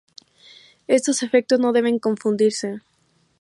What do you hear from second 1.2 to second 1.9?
efectos no